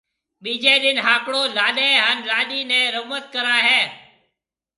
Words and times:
ٻيجيَ 0.43 0.73
ڏِن 0.81 0.97
ھاڪݪو 1.07 1.41
لاڏَي 1.55 1.89
ھان 2.03 2.17
لاڏِي 2.29 2.59
نيَ 2.69 2.81
رمت 2.95 3.23
ڪرائيَ 3.33 3.61
ھيََََ 3.69 3.81